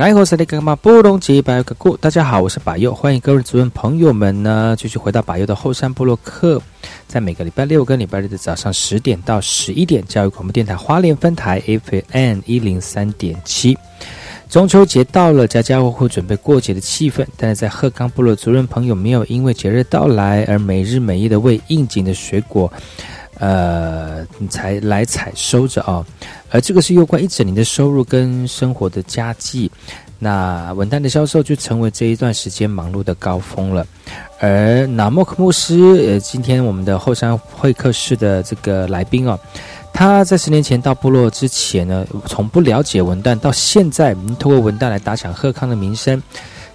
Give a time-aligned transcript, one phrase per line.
[0.00, 6.58] 来，我是那个嘛布隆吉百个故，大家好，我是百佑，欢迎各位主任朋友们呢，继续回到百佑的后山部落客，
[7.06, 13.76] 在每个礼拜六跟礼拜日的早上十点到十一点，教育广播电台花莲分台 FM 一零三点七。
[14.48, 22.72] 中秋节到了，家家户户准备过节的气氛，但是在鹤冈部落族人朋友没有因为节日到来而每日每夜的为应景的水果。
[23.40, 26.04] 呃，才来采收着啊，
[26.50, 29.70] 而这个是有关一整年的收入跟生活的佳绩。
[30.18, 33.86] 那文旦的销售就成为这一段时间忙碌的高峰了。
[34.38, 39.40] 而纳莫克牧师，呃，今天我们的后山会客室的这个来宾哦，
[39.94, 46.22] 他在十年前到部落之前呢，从不了解文旦，到现在通过文旦来打响贺康的名声。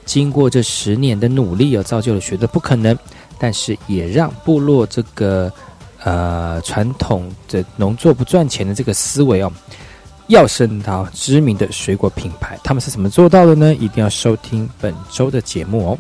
[0.04, 2.98] 经过这十年的努力，哦，造就了许多不可能，
[3.38, 5.54] 但是也让部落这个。
[6.06, 9.52] 呃，传统的农作不赚钱的这个思维哦，
[10.28, 13.74] 要升到知名的水果品牌，他们是怎么做到的呢？
[13.74, 15.98] 一定要收听本周的节目哦。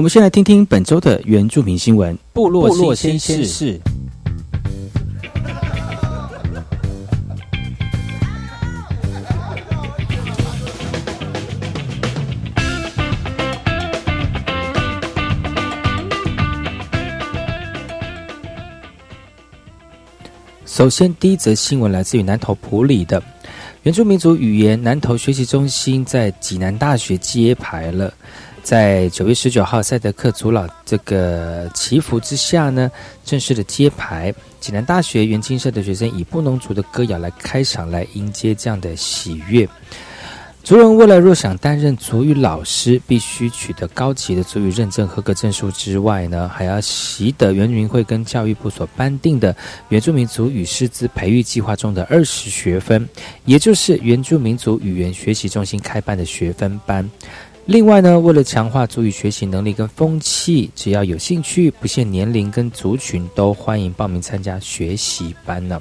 [0.00, 2.18] 我们先来听听本周的原住民新闻。
[2.32, 3.78] 部落新鲜事。
[20.64, 23.22] 首先，第一则新闻来自于南投埔里的
[23.82, 28.10] 原住民族语言南投学习中心，在济南大学揭牌了。
[28.62, 32.90] 在九月十九号，赛德克族老这个祈福之下呢，
[33.24, 34.32] 正式的揭牌。
[34.60, 39.68] 济南大学元青社的学生以布农族的歌谣来开场，来迎接这样的喜悦。
[40.62, 49.56] 族人为了若想担任族语老师，必须取得高级的族语认证合格证书之外呢，还要习得原民会跟教育部所颁定的
[49.88, 53.08] 原住民族语师资培育计划中的二十学分，
[53.46, 57.10] 也就是原住民族语言学习中心开办的学分班。
[57.70, 65.80] 另外呢，为了强化族语学习能力跟风气，只要有兴趣，不限年龄跟族群，都欢迎报名参加学习班呢。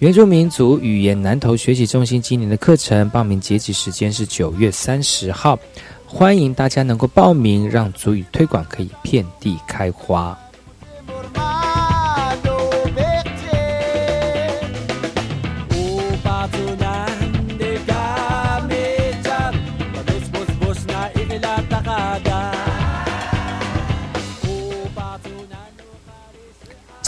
[0.00, 5.58] 原住民族语言南投学习中心今年的课程报名截止时间是九月三十号，
[6.04, 10.38] 欢迎大家能够报名，让族语推广可以遍地开花。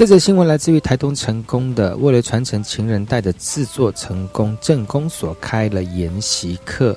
[0.00, 6.96] 这则新闻来自于台东成功的，为了传承情人带的制作成功，正宫所开了研习课。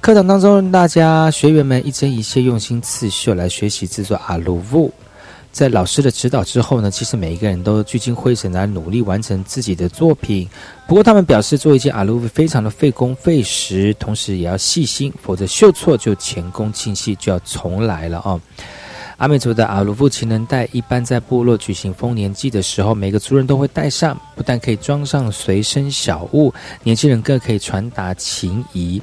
[0.00, 4.90] 课堂当中，大家学员们一针一线用心刺绣来学习制作阿鲁布。
[5.52, 10.48] 在老师的指导之后呢，其实每一个人都聚精会神来努力完成自己的作品。
[10.88, 18.40] 不过他们表示，做一件阿鲁布非常的费工费时，同时也要细心，否则绣错就前功尽弃，就要重来了哦。
[19.20, 26.50] 阿美族的阿鲁夫情人带，一般在部落举行丰年祭的时候，每个族人都会带上，不但可以装上随身小物，
[26.82, 29.00] 年轻人更可以传达情谊。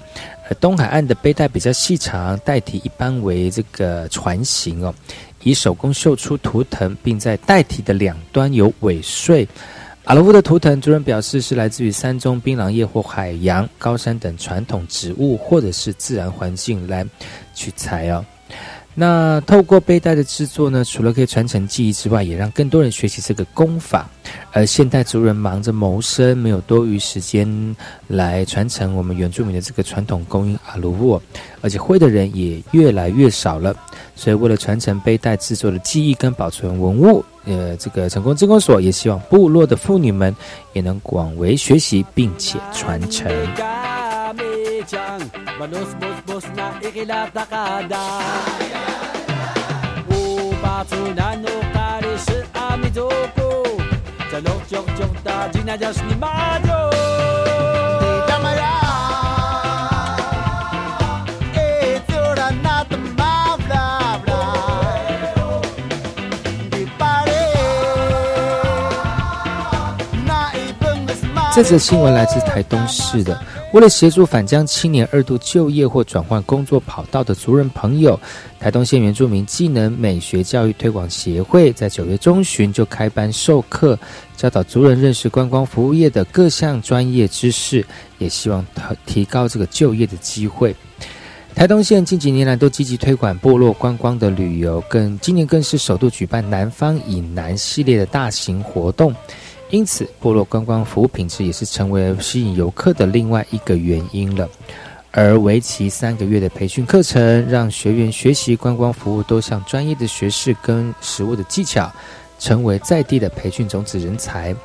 [0.49, 4.91] 而东海岸的背带比较细长，带体一般为这个船形哦，
[5.43, 9.47] 以手工绣出图腾，并在带体的两端有尾穗。
[10.05, 17.05] 阿鲁夫的图腾，族人表示是来自于山中槟榔叶或海洋、高山等传统植物或者是自然环境来
[17.53, 18.25] 取材哦。
[18.99, 24.09] 那透过背带的制作呢，除了可以传承技艺之外，也让更多人学习这个功法。
[24.51, 27.75] 而现代族人忙着谋生，没有多余时间
[28.07, 31.21] 来传承我们原住民的这个传统工艺阿鲁沃，
[31.61, 33.75] 而且会的人也越来越少了。
[34.15, 40.35] 所以，为了传承背带制作的技艺跟保存文物，呃，这个成功职工所也希望部落的妇女们
[40.73, 43.31] 也能广为学习，并且传承。
[46.57, 48.03] na ikilata kada
[50.09, 52.37] Upatsu na no kare shi
[52.67, 53.47] amidoko
[54.69, 55.75] chok chok ta jina
[56.07, 56.15] ni
[71.57, 73.35] 这则新闻来自台东市的。
[73.73, 78.19] 为了协助返疆青年二度就业或转换工作跑道的族人朋友，
[78.59, 83.97] 台东县原住民技能美学教育推广协会在九月中旬就开班授课，
[84.35, 87.83] 教导族人认识观光服务业的各项专业知识，
[88.19, 88.63] 也希望
[89.07, 90.75] 提高这个就业的机会。
[91.55, 99.11] 台东县近几年来都积极推广部落观光的旅游，更今年更是首度举办南方以南系列的大型活动。
[99.69, 104.47] 因此，部落观光服务品质也是成为吸引游客的另外一个原因了。
[105.11, 111.91] 而为期三个月的培训课程，让学员学习观光服务多项专业的学识跟实务的技巧，
[112.37, 114.55] 成为在地的培训种子人才。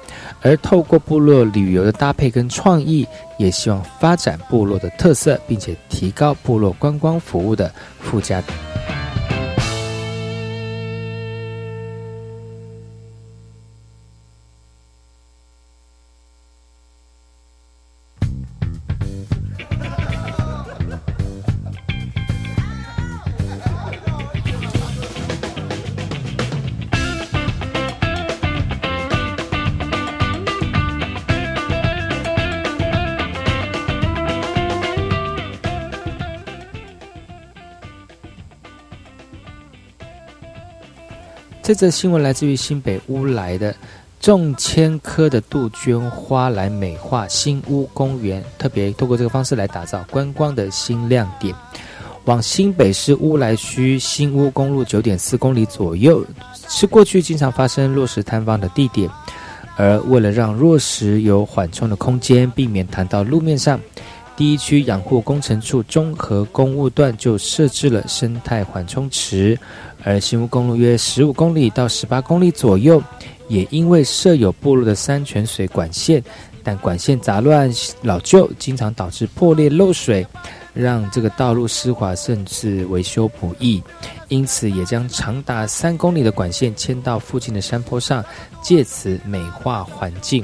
[0.42, 3.06] 而透过部落旅游的搭配跟创意，
[3.38, 8.42] 也希望发展部落的特色，并且提高部落观光服务的附加。
[41.72, 43.74] 这则新闻来自于新北乌来的
[44.20, 51.54] 种千棵的杜鹃花来美化新屋公园，特别透过这个方式来打造观光的新亮点。
[52.26, 56.22] 往新北市乌来区新屋公路九点四公里左右，
[56.68, 59.08] 是过去经常发生落石坍方的地点。
[59.78, 63.80] 而为了让落石有缓冲的空间，避免弹到路面上，
[64.36, 69.58] 第一区养护工程处综合公务段就设置了生态缓冲池。
[70.04, 73.00] 而新屋公路约十五公里到十八公里左右，
[73.46, 76.20] 也因为设有部落的山泉水管线，
[76.64, 77.70] 但管线杂乱
[78.02, 80.26] 老旧，经常导致破裂漏水，
[80.74, 83.80] 让这个道路湿滑，甚至维修不易。
[84.26, 88.24] 因此，也将长达三公里的管线迁到附近的山坡上，
[88.60, 90.42] 借此美化环境。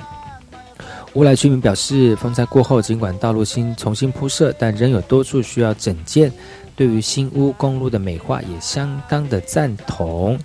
[1.14, 6.30] 乌来居民表示，风灾过后，尽管道路新重新铺设，但仍有多处需要整建。
[6.76, 10.38] 对于新屋公路的美化也相当的赞同。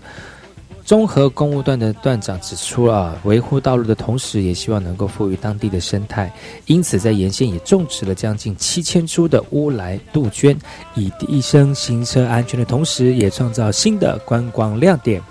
[0.84, 6.34] 综合公路段的段长指出啊，维护道路的同时，也希望能够赋予当地的生态，
[6.66, 10.58] 因此在沿线也种植了将近七千株的乌来杜鹃，
[10.96, 15.22] 以提升行车安全的同时，也创造新的观光亮点。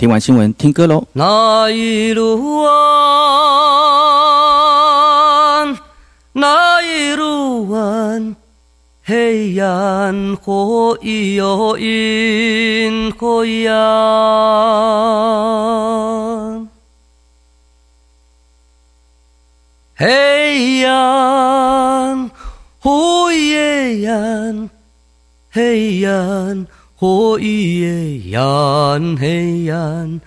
[0.00, 1.06] 听完新闻，听歌喽。
[1.12, 2.70] 那一路啊。
[6.32, 8.34] 那一路弯，
[9.04, 13.72] 黑暗火又阴火呀，
[19.96, 22.30] 黑暗
[22.78, 24.70] 火也暗，
[25.50, 26.66] 黑暗
[27.00, 28.42] 呼伊耶呀
[29.18, 30.20] 嘿呀，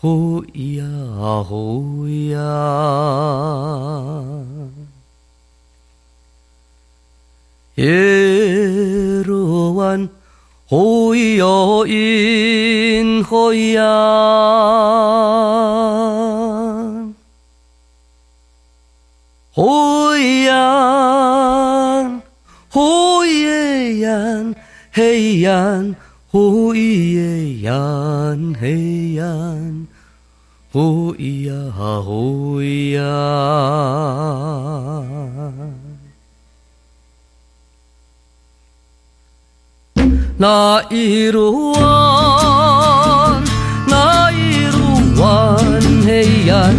[0.00, 0.84] 呼呀
[1.42, 2.38] 呼呀，
[7.74, 10.08] 耶罗安，
[10.68, 11.44] 呼伊呀
[11.88, 13.82] 伊呼伊呀，
[19.52, 22.22] 呼伊呀
[22.68, 24.54] 呼伊耶呀
[24.92, 25.84] 嘿呀。
[26.32, 27.72] 呼伊耶呀，
[28.60, 29.24] 嘿呀，
[30.70, 31.52] 呼伊呀，
[32.04, 33.02] 呼伊呀。
[40.36, 43.42] 那一路弯，
[43.88, 44.78] 那一路
[45.20, 45.58] 弯，
[46.06, 46.70] 嘿呀，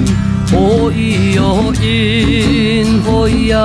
[0.50, 3.60] 呼伊哟咿，呼呀。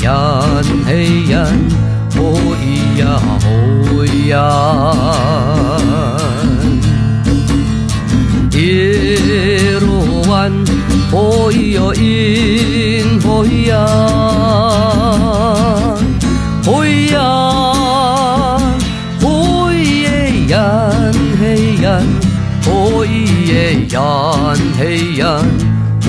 [0.00, 0.08] 人
[0.86, 0.90] 欺
[1.30, 1.36] 人，
[2.16, 2.18] 哎
[2.96, 3.00] 呀
[3.90, 4.34] 哎呀，
[8.52, 8.56] 一
[9.80, 9.84] 路
[10.28, 10.30] 弯，
[11.12, 11.14] 哎
[11.74, 12.00] 呀因
[13.20, 13.28] 哎
[13.68, 13.72] 呀，
[16.66, 16.68] 哎
[17.12, 17.14] 呀
[19.22, 19.24] 哎
[20.48, 20.52] 呀
[20.96, 21.02] 人
[21.36, 21.38] 欺
[21.82, 21.84] 人，
[22.66, 22.68] 哎
[23.88, 24.78] 呀人欺
[25.18, 25.22] 人，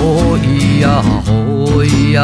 [0.80, 0.84] 呀
[1.68, 2.20] 哎呀。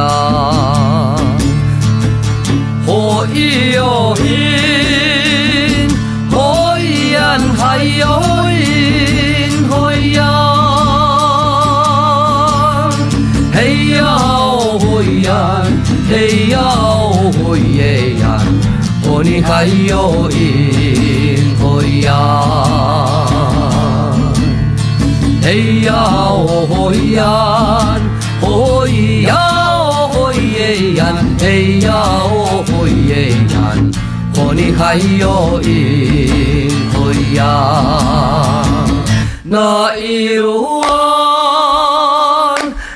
[3.35, 5.89] yêu hin
[6.31, 8.61] hoi an hay oi
[9.71, 10.33] hoi ya
[13.57, 14.15] hey ya
[14.85, 15.41] hoi ya
[16.11, 16.67] hey ya
[17.39, 17.93] hoi ye
[18.23, 18.35] ya
[19.15, 20.47] oni hay oi
[21.61, 22.21] hoi ya
[25.47, 26.01] hey ya
[26.73, 27.33] hoi ya
[28.43, 29.43] hoi ya
[30.15, 30.69] hoi ye
[30.99, 31.09] ya
[31.41, 32.01] hey ya
[32.33, 32.78] hoi
[33.09, 33.91] 黑暗，
[34.35, 38.63] 河里还有影子呀。
[39.45, 40.89] 那一路弯，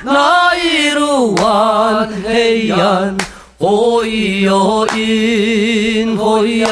[0.03, 3.17] 那一路弯，黑暗，
[3.57, 6.67] 河里有影子呀。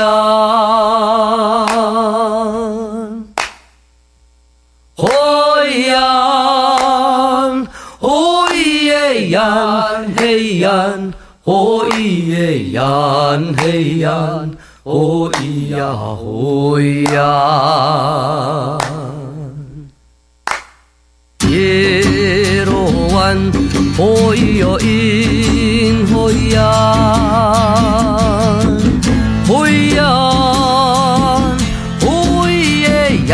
[4.95, 7.65] 黑暗，
[8.00, 11.12] 黑呀，黑暗。
[12.03, 12.81] 嘿呀
[13.58, 14.10] 嘿呀，
[14.81, 16.81] 哦咿呀哦
[17.13, 17.15] 呀。
[21.48, 22.74] 耶罗
[23.13, 23.38] 湾，
[24.00, 26.60] 哦咿哟因哦呀，
[29.48, 29.51] 哦
[29.93, 30.01] 呀，
[32.01, 32.10] 哦
[32.50, 32.89] 耶
[33.27, 33.34] 呀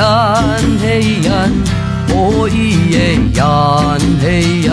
[0.81, 0.85] 嘿
[1.23, 1.29] 呀，
[2.09, 2.11] 哦
[2.49, 2.51] 咿
[2.91, 3.39] 耶呀
[4.21, 4.25] 嘿
[4.67, 4.69] 呀，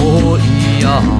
[0.00, 0.02] 哦
[0.40, 0.42] 咿
[0.82, 1.13] 呀。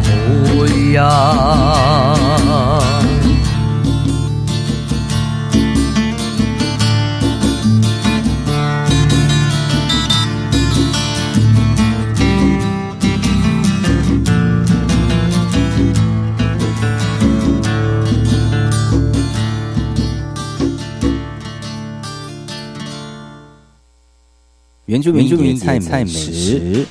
[24.95, 26.87] 原住民菜美食。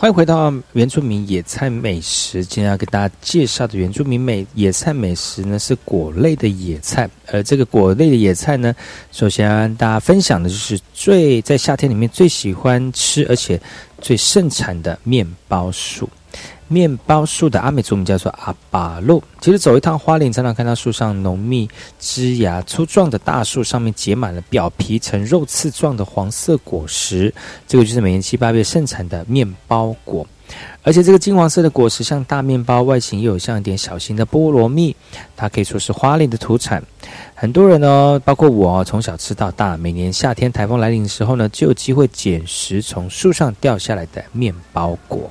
[0.00, 2.44] 欢迎回到原住民野菜美食。
[2.44, 7.10] 今天要给大家介绍的原住民美野菜美食呢，是果类的野菜。
[7.26, 8.72] 而这个果类的野菜呢，
[9.10, 13.60] 首先要跟大家分享的就是最在夏天里面最喜欢吃，而且
[14.00, 16.08] 最盛产的面包树。
[16.68, 19.22] 面包树的阿美族名叫做阿巴路。
[19.40, 27.34] 其实走一趟花莲，常常看到树上浓密枝芽粗壮的大树，上面结满了表皮呈肉刺状的黄色果实。
[27.66, 30.26] 这个就是每年七八月盛产的面包果。
[30.82, 34.96] 而且这个金黄色的果实像大面包，外形又有像一点小型的菠萝蜜。
[35.36, 36.82] 它可以说是花莲的土产。
[37.34, 39.76] 很多人呢，包括我哦，从小吃到大。
[39.76, 45.30] 每年夏天台风来临的时候呢，就有机会捡拾从树上掉下来的面包果。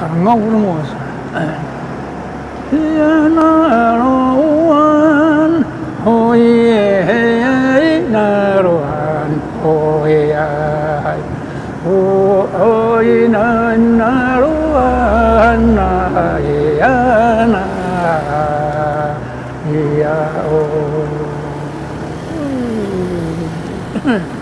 [0.00, 0.96] خرنقوا الموسى
[2.72, 4.02] يا نار
[4.68, 5.64] وان
[6.06, 10.46] هو هي نار وان هو هي
[11.86, 13.00] هو هو
[13.76, 15.76] نار وان
[16.78, 17.82] يا نار
[19.98, 20.32] يا
[24.04, 24.41] Oh.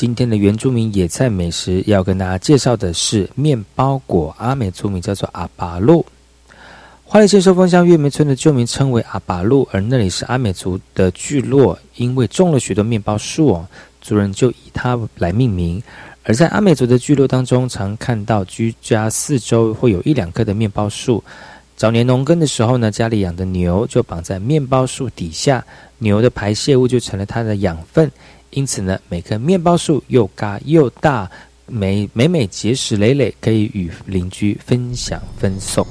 [0.00, 6.06] 今天的原住民野菜美食要跟大家介绍的是面包果，阿美族名叫做阿巴路。
[7.04, 13.66] 花莲县寿丰乡月梅村的旧名称为阿巴路，而那里是阿美族的聚落，因为种了许多面包树哦，
[14.00, 15.82] 族人就以它来命名。
[16.22, 21.22] 而在阿美族的聚落当中，常看到居家四周会有一两棵的面包树。
[21.76, 25.62] 早年农耕的时候呢，家里养的牛就绑在面包树底下，
[25.98, 28.10] 牛的排泄物就成了它的养分。
[28.50, 31.30] 因此呢，每棵面包树又高又大，
[31.66, 35.86] 每每每结实累累，可以与邻居分享分送。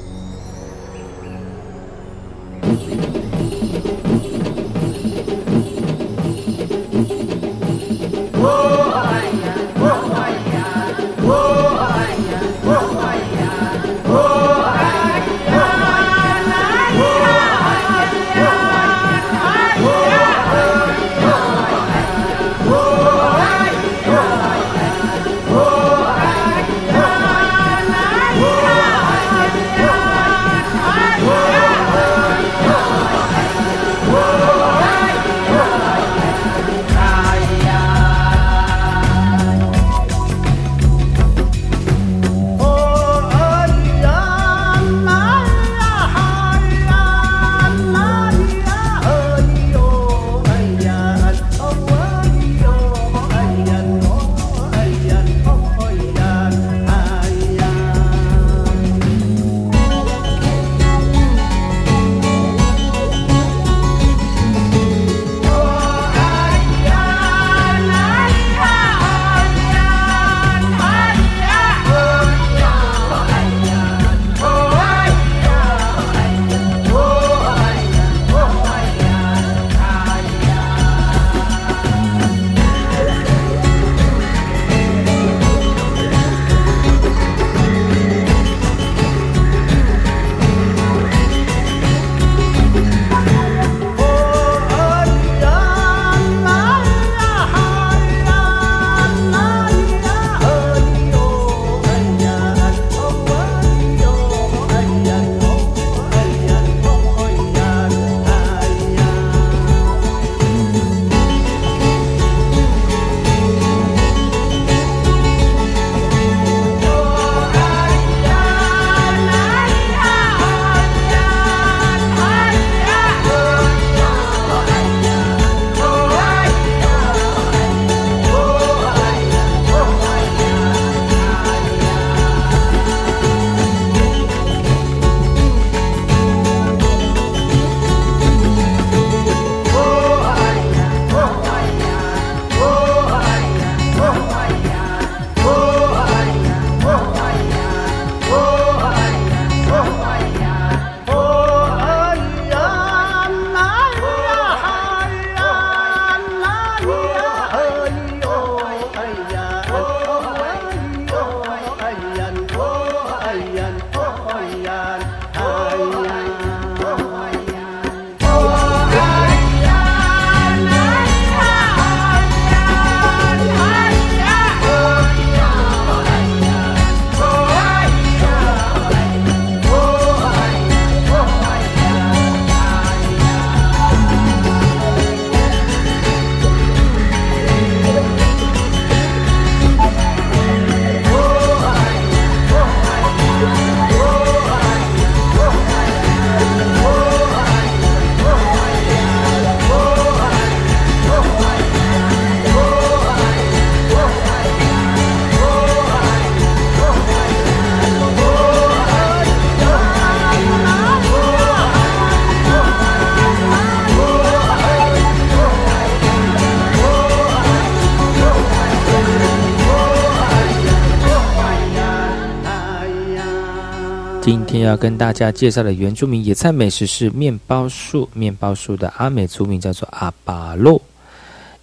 [224.32, 228.08] 今天要跟大家介绍的原住民野菜美食是面包树。
[228.14, 230.80] 面包树的阿美族名叫做阿巴洛。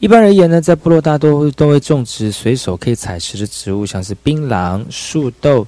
[0.00, 5.64] 一般而言呢，在部落大多都会种植随手可以采食的植物，像是槟榔、树豆、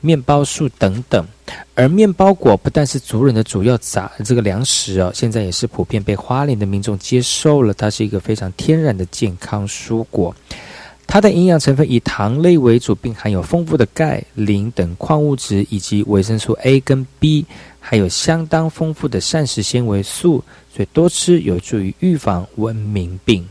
[0.00, 1.24] 面包树等等。
[1.76, 7.72] 而面包果不但是族人的主要杂这个粮食哦，现在也是普遍被花莲的民众接受了。
[7.72, 10.34] 它是一个非常天然的健康蔬果。
[11.12, 17.44] 它的营养成分以糖类为主，并含有丰富的钙、磷等矿物质，以及维生素 A 跟 B，
[17.78, 20.42] 还有相当丰富的膳食纤维素，
[20.74, 23.46] 所以多吃有助于预防文明病。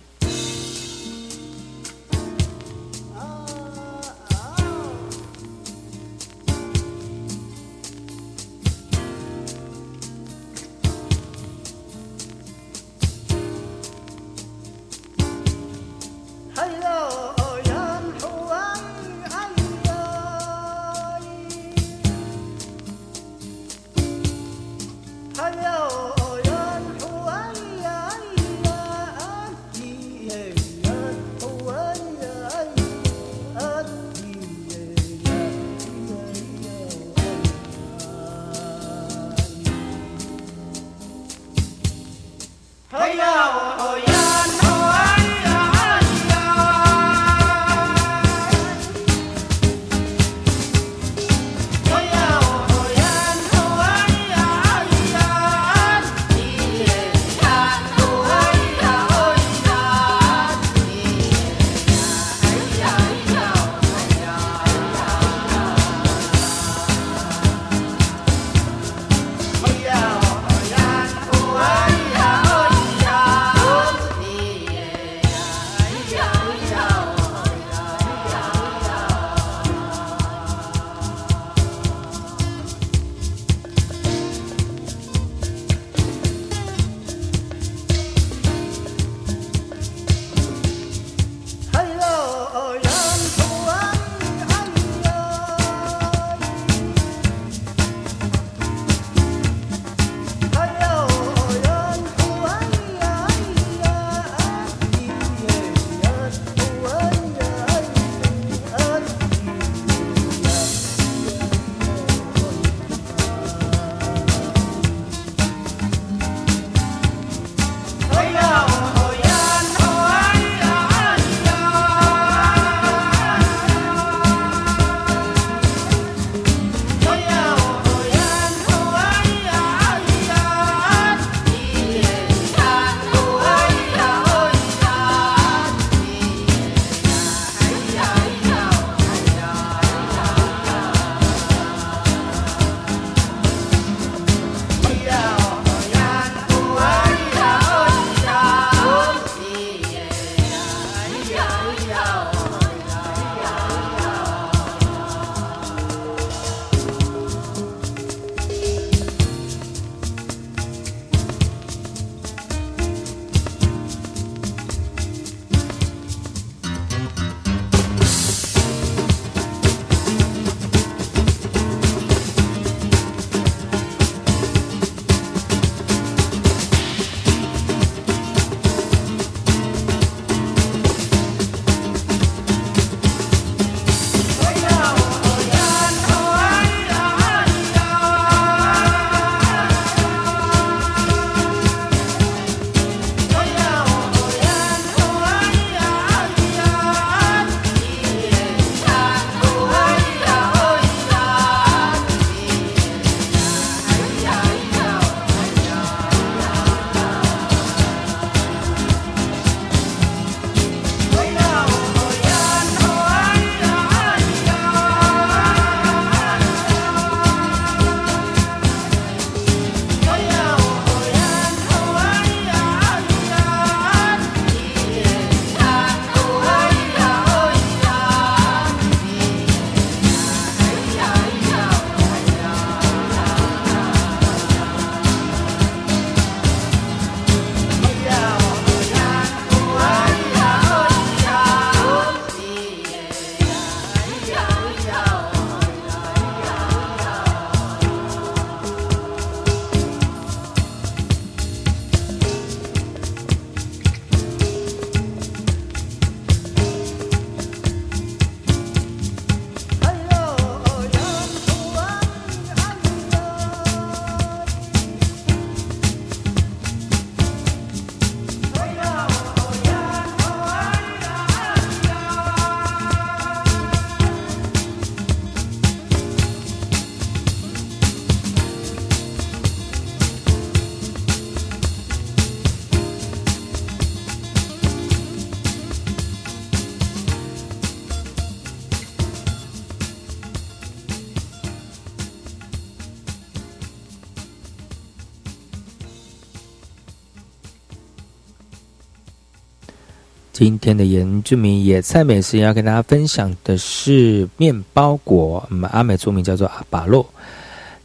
[300.43, 307.07] 今天的原住民野菜美食要跟大家分享的是面包果，我们阿美族名叫做阿巴洛。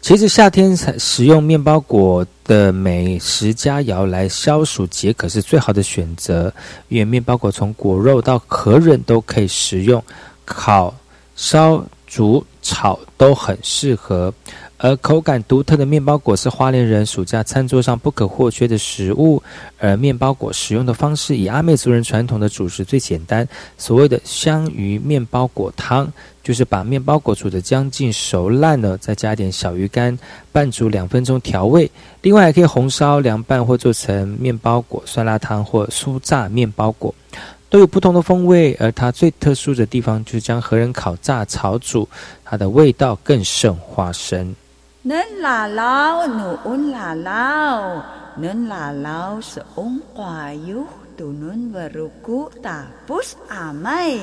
[0.00, 6.50] 其实夏天才食用面包果的美食佳肴来消暑解渴是最好的选择，
[6.88, 10.02] 因为面包果从果肉到壳润都可以食用，
[10.46, 10.94] 烤、
[11.34, 14.32] 烧、煮、炒都很适合。
[14.78, 19.42] 而口感独特的面包果是花莲人暑假餐桌上不可或缺的食物。
[19.78, 26.12] 而面包果使用的方式，以阿美族人传统的主食最简单，所谓的香鱼面包果汤，
[26.42, 30.18] 就是把面包果煮得将近熟烂了，再加点小鱼干
[30.52, 31.90] 拌煮两分钟调味。
[32.20, 37.14] 另外还可以红烧、凉拌或做成面包果酸辣汤或酥炸面包果，
[37.70, 38.76] 都有不同的风味。
[38.78, 42.06] 而它最特殊的地方，就是将核仁烤、炸、炒、煮，
[42.44, 44.54] 它的味道更胜花生。
[45.06, 48.02] Nến là lao nụ un là lao.
[48.36, 54.20] Nến là lao seung qua yuh tunun beruku tapus amai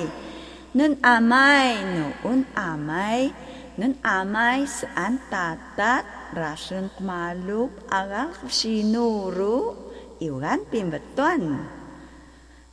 [0.73, 3.31] Nến amai nụ un amai
[3.77, 6.03] Nến amai sean tatat
[6.35, 9.75] rasun malup agal sinuru
[10.19, 11.63] Iwan pimbetuan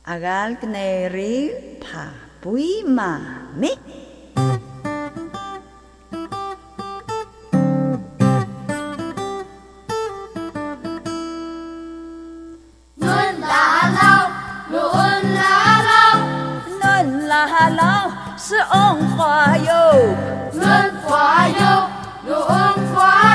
[0.03, 3.79] Agal keneri papui mamik
[18.37, 19.73] 是红花哟，
[20.51, 21.87] 春花哟，
[22.27, 22.55] 有红
[22.95, 23.30] 花。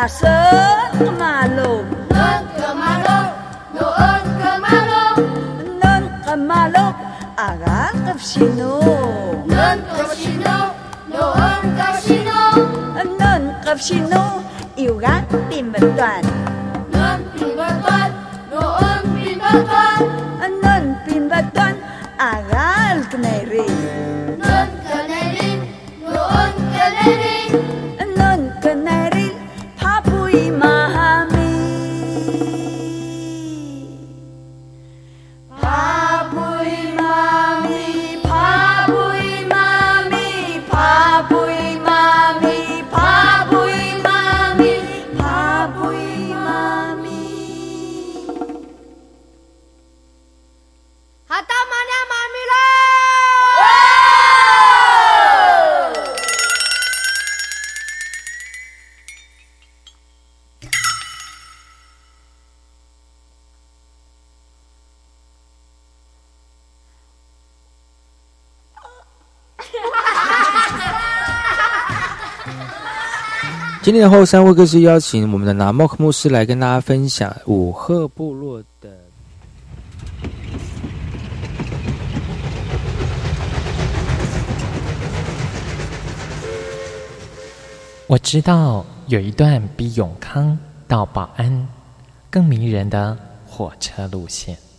[0.00, 3.28] Lah sen kemalung Nun kemalung
[3.76, 5.16] Nuun kemalung
[5.76, 6.94] Nun kemalung
[7.36, 8.80] Aran kepsino
[9.44, 10.72] Nun kepsino
[11.04, 12.40] nun kepsino
[12.96, 14.24] Nun kepsino
[14.80, 15.20] Iuran
[15.52, 16.24] pimetuan
[73.90, 78.88] 今天的后山会客是邀请我们的拿莫克牧师来跟大家分享五鹤部落的。
[88.06, 91.68] 我知道有一段比永康到保安
[92.30, 94.69] 更迷人的火车路线。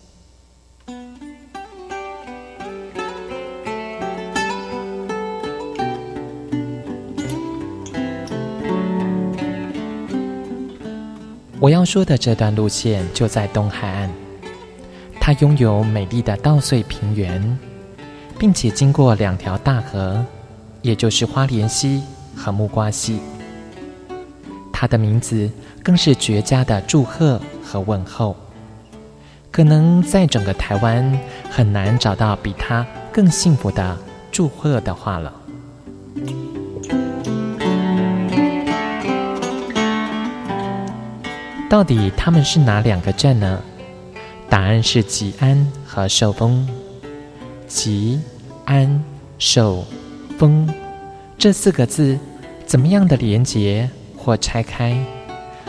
[11.62, 14.10] 我要说的这段路线就在东海岸，
[15.20, 17.60] 它拥有美丽的稻穗平原，
[18.40, 20.26] 并且经过两条大河，
[20.82, 22.02] 也就是花莲溪
[22.36, 23.20] 和木瓜溪。
[24.74, 25.48] 它的名字
[25.84, 28.36] 更是绝佳的祝贺和问候，
[29.52, 31.16] 可能在整个台湾
[31.48, 33.96] 很难找到比它更幸福的
[34.32, 35.32] 祝贺的话了。
[41.72, 43.64] 到底他们是哪两个镇呢？
[44.50, 46.68] 答案是吉安和寿丰。
[47.66, 48.20] 吉、
[48.66, 49.02] 安、
[49.40, 49.86] 寿、
[50.38, 50.70] 丰
[51.38, 52.20] 这四个字，
[52.66, 54.94] 怎么样的连结或拆开，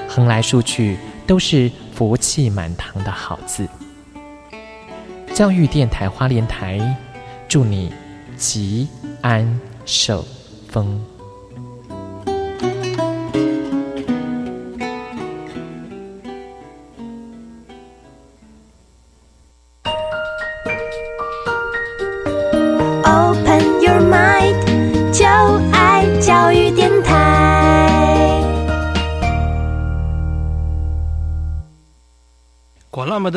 [0.08, 3.68] 横来竖去都是福气满堂的好字。
[5.32, 6.96] 教育电台花莲台，
[7.46, 7.92] 祝你
[8.36, 8.88] 吉
[9.20, 10.26] 安寿
[10.68, 11.00] 丰。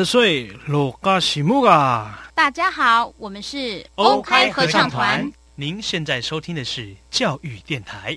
[0.06, 2.30] 么的水，罗嘎西木嘎！
[2.32, 5.28] 大家好，我们是欧开合唱团。
[5.56, 8.16] 您现在收听的是教育电台。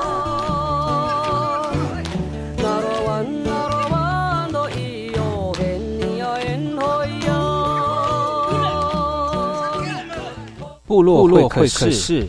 [10.91, 12.27] 部落会客室。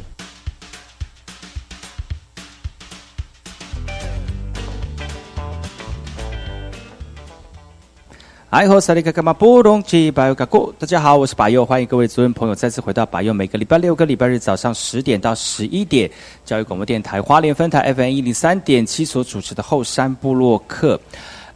[8.51, 13.35] 哎吼，萨利卡卡马布隆吉巴尤卡古，大家好，我是巴佑，欢迎各位族人朋友再次回到巴佑。
[13.35, 16.09] 每个礼拜六跟礼拜日早上十点到十一点，
[16.45, 21.01] 教育广播电台花莲分台 FM 一零三点七所主持的后山部落客。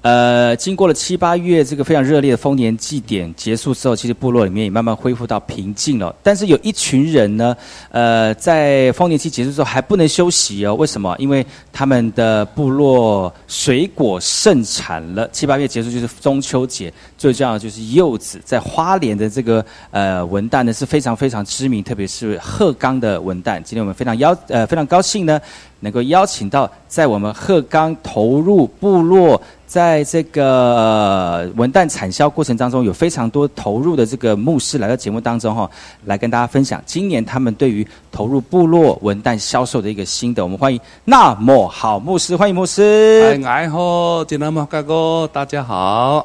[0.06, 6.14] 呃，经过了七八月这个非常热烈的丰年祭典结束之后，其实部落里面也慢慢恢复到平静了。
[6.22, 7.56] 但是有一群人呢，
[7.90, 10.76] 呃，在丰年祭结束之后还不能休息哦。
[10.76, 11.12] 为什么？
[11.18, 15.28] 因为他们的部落水果盛产了。
[15.32, 18.40] 七八月结束就是中秋节，最重要的就是柚子。
[18.44, 23.60] 在花莲的这个呃文旦呢是非常非常知名，特别是鹤冈的文旦。
[23.60, 25.40] 今天我们非常邀呃非常高兴呢，
[25.80, 29.40] 能够邀请到在我们鹤冈投入部落。
[29.66, 35.68] 在这个文旦产销过程当中，有非常多投入的这个牧师来到节目当中哈，
[36.04, 40.44] 来跟大家分享今年他们对于投入部落文旦销售的一个心得。
[40.44, 43.42] 我们欢迎那么好牧师，欢迎牧师。
[43.44, 46.24] 哎好，吉那么哥哥，大家好。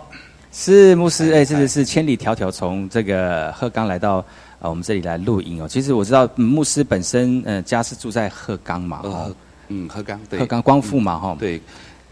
[0.51, 4.23] 是牧师，哎，真的是千里迢迢从这个鹤冈来到
[4.61, 5.67] 啊我们这里来录音哦。
[5.67, 9.35] 其实我知道牧师本身呃家是住在鹤冈嘛，呃
[9.67, 11.61] 嗯鹤冈对鹤冈光复嘛哈对。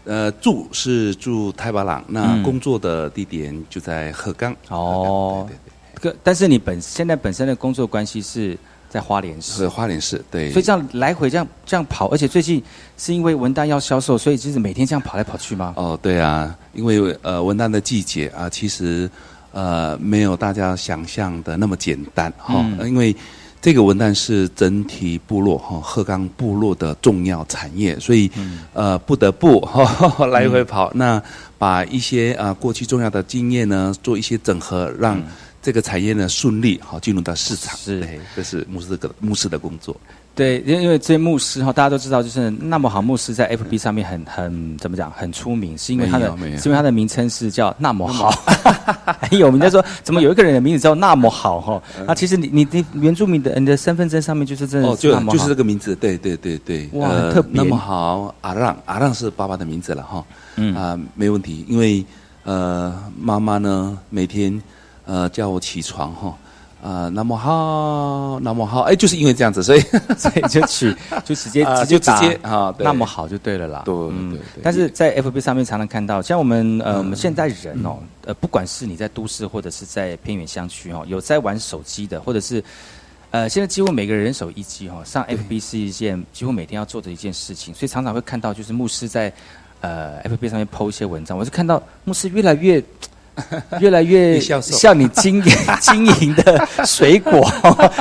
[0.04, 4.56] 呃，住是住太巴朗，那工作的地点就在鹤冈。
[4.70, 5.54] 哦，对
[6.02, 6.18] 对对。
[6.24, 8.56] 但是你本现在本身的工作关系是
[8.88, 9.52] 在花莲市。
[9.52, 10.50] 是花莲市，对。
[10.52, 12.60] 所以这样来回这样这样跑，而且最近
[12.96, 15.74] 是因为文旦要销售，所以就是每天这样跑来跑去吗？
[15.76, 19.08] 哦，对啊，因为呃文旦的季节啊，其实
[19.52, 23.14] 呃没有大家想象的那么简单哈，因为。
[23.62, 28.30] 这个文旦是整体部落哈鹤冈部落的重要产业，所以
[28.72, 30.90] 呃不得不哈 来回跑。
[30.94, 31.22] 那
[31.58, 35.22] 把一些啊过去重要的经验呢做一些整合，让
[35.60, 37.76] 这个产业呢顺利好进入到市场。
[37.76, 38.02] 是，
[38.34, 39.94] 这是牧师的牧师的工作。
[40.32, 48.30] 对，因为因为这些牧师哈，大家都知道，就是那么好牧师在 FB 上面很很怎么讲，很出名，是因为他的，是因为他的名称是叫那么好，
[49.20, 49.60] 很有名。
[49.60, 51.82] 就说怎么有一个人的名字叫那么好哈？
[52.06, 60.24] 那其实你你你原住民的你的身份证上面就是真的就就是这个名字，对对对对，哇，特别那么好，阿让阿让是爸爸的名字了哈，
[60.56, 62.02] 嗯啊没问题，因为
[62.44, 64.62] 呃妈妈呢每天
[65.04, 66.34] 呃叫我起床哈。
[66.82, 69.80] 啊，那么好，那么好，哎，就是因为这样子，所以
[70.16, 70.90] 所以就取
[71.24, 73.82] 就直接直接直接啊，那么好就对了啦。
[73.84, 82.64] 对，嗯，但是在 FB 上面常常看到，像我们呃，我们现在人哦，呃，不管是你在都市或者是在偏远乡区哦，有在玩手机的，或者是
[83.30, 89.30] 呃，现在几乎每个人人手一机哈，上 FB 是一件几乎每天要做的一件事情，所以常常会看到就是牧师在
[89.82, 92.82] 呃 FB 上面 PO 一些文章，我是看到牧师越来越。
[93.80, 95.42] 越来越 像你经
[95.80, 97.48] 经营的水果，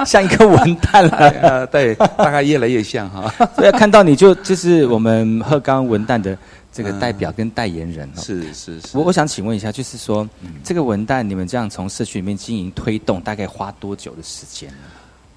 [0.05, 1.17] 像一个文旦了。
[1.41, 3.33] 呃，对，大概越来越像哈。
[3.55, 6.37] 所以看到你就就是我们鹤冈文旦的
[6.71, 8.09] 这个代表跟代言人。
[8.15, 8.97] 是是是。
[8.97, 10.27] 我我想请问一下，就是说
[10.63, 14.75] 这个文旦你们这样从社区里面经营推动，大概花多久的时间呢？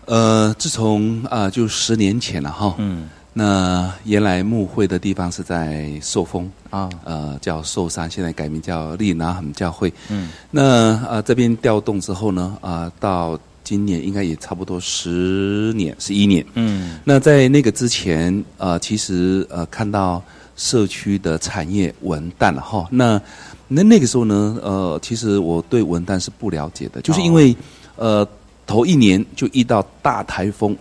[0.06, 2.74] 呃，自从啊，就十年前了哈。
[2.78, 3.08] 嗯。
[3.34, 9.90] 那原来牧会的地方是在寿丰啊，呃，叫寿山，现在改名叫利拿恒教会。
[10.10, 16.44] 嗯，那呃这边调动之后呢，啊到今年应该也差不多十年、十一年。
[16.54, 20.22] 嗯，那在那个之前，呃，其实呃看到
[20.56, 22.86] 社区的产业完蛋了哈。
[22.90, 23.18] 那
[23.66, 27.56] 那那个时候呢，呃，其实我对文旦是不了解的，就是因为
[27.96, 28.28] 呃
[28.66, 30.76] 头一年就遇到大台风。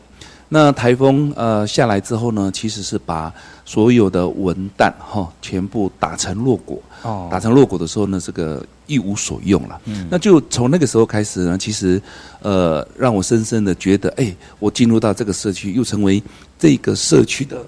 [0.54, 3.34] 那台风呃下来之后呢，其实是把
[3.64, 6.78] 所有的文旦哈全部打成落果。
[7.04, 9.80] 哦，打成落果的时候呢，这个一无所用了。
[9.86, 12.02] 嗯，那就从那个时候开始呢，其实
[12.42, 16.22] 呃让我深深的觉得，哎，我进入到这个社区，又成为
[16.60, 17.66] 这个社区的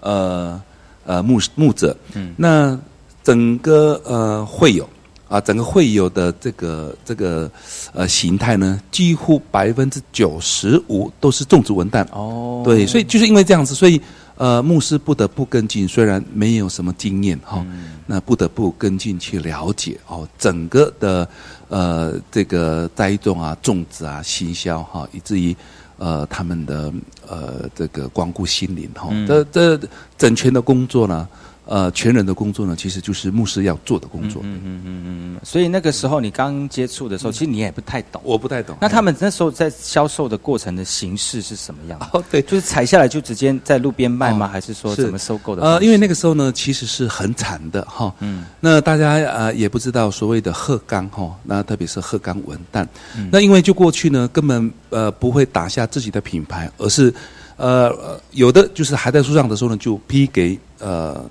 [0.00, 0.60] 呃
[1.06, 1.96] 呃牧牧者。
[2.12, 2.78] 嗯，那
[3.22, 4.86] 整个呃会友。
[5.34, 7.50] 啊，整个会友的这个这个
[7.92, 12.62] 呃形态呢，几乎百分之九十五都是种植文旦哦。
[12.64, 14.00] 对，所以就是因为这样子，所以
[14.36, 17.66] 呃牧师不得不跟进，虽然没有什么经验哈，
[18.06, 21.28] 那不得不跟进去了解哦，整个的
[21.68, 25.56] 呃这个栽种啊、种植啊、行销哈，以至于
[25.98, 26.92] 呃他们的
[27.28, 29.76] 呃这个光顾心灵哈，这这
[30.16, 31.26] 整全的工作呢。
[31.66, 34.42] 呃，全人的工作呢，其实就是牧师要做的工作。
[34.44, 38.20] 嗯嗯嗯嗯所以那个时候你刚接触的时候，其实你也不太懂。
[38.24, 38.76] 我不太懂。
[38.80, 41.98] 那他们那时候在销售的过程的形式是什么样？
[42.12, 44.46] 哦，对，就是采下来就直接在路边卖吗？
[44.46, 45.62] 还是说怎么收购的？
[45.62, 48.14] 呃，因为那个时候呢，其实是很惨的哈。
[48.20, 48.44] 嗯。
[48.60, 52.86] 那大家呃也不知道所谓的鹤冈哈，那特别是鹤冈文旦。
[53.16, 53.30] 嗯。
[53.32, 57.12] 那因为就过去呢，根本呃不会打下自己的品牌，而是
[57.56, 61.24] 呃有的就是还在树上的时候呢，就批给呃。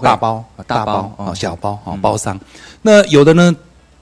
[0.00, 2.38] 大包、大包啊、小包啊，包商。
[2.80, 3.54] 那有的呢，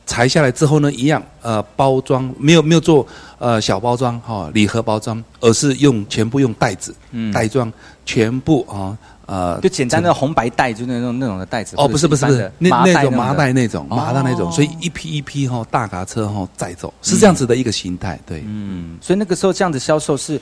[0.07, 3.07] 裁下来之后呢，一样呃，包装没有没有做
[3.39, 6.95] 呃小包装哈，礼盒包装，而是用全部用袋子
[7.33, 7.73] 袋装，
[8.05, 11.77] 全部啊呃，就简单的红白袋，就那种那种的袋子。
[11.79, 18.19] 哦，不是不是不是，那那种麻袋那种麻的那种，所以一批一批哈，大卡车哈载走，是这样子的一个形态。
[18.27, 20.41] 对，嗯，所以那个时候这样子销售是。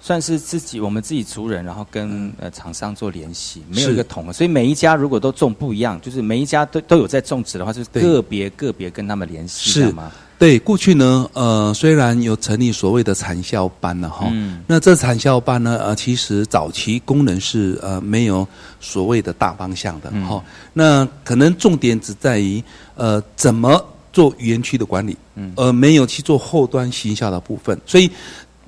[0.00, 9.92] 算是自己我们自己族人，然后跟呃厂商做联系，没有一个统，所以每一家如果都种不一样，就是每一家都都有在种植的话，就是个别个别跟他们联系，是。
[9.92, 10.10] 吗？
[10.38, 14.32] 对，过去呢，呃，虽然有成立所谓的产销班了哈，
[14.68, 18.46] 那这产销班呢，呃，其实早期功能是呃没有
[18.78, 20.40] 所谓的大方向的哈，
[20.72, 22.62] 那可能重点只在于
[22.94, 28.08] 呃怎么做园区的管理，嗯，而没有去做后端行销的部分，所以。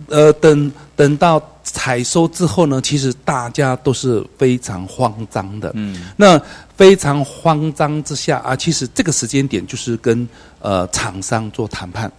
[0.08, 5.70] 呃，等等到采收之后呢，其实大家都是非常慌张的。
[5.74, 6.40] 嗯，那
[6.76, 10.28] 非常慌张之下啊，其实这个时间点就是跟
[10.60, 12.10] 呃厂商做谈判。